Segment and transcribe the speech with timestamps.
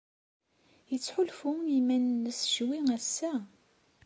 [0.91, 3.33] Yettḥulfu i yiman-nnes ccwi ass-a?